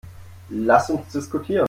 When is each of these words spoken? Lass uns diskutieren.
Lass 0.49 0.89
uns 0.89 1.11
diskutieren. 1.13 1.59